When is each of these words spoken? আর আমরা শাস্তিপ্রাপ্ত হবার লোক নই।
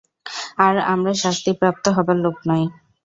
আর 0.65 0.75
আমরা 0.93 1.11
শাস্তিপ্রাপ্ত 1.21 1.85
হবার 1.95 2.17
লোক 2.25 2.35
নই। 2.49 2.63